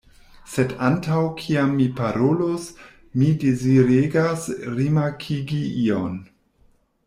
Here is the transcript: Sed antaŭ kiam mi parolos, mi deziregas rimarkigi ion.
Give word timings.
Sed 0.51 0.71
antaŭ 0.85 1.19
kiam 1.41 1.75
mi 1.81 1.85
parolos, 1.99 2.65
mi 3.21 3.27
deziregas 3.45 4.49
rimarkigi 4.81 5.61
ion. 5.87 6.21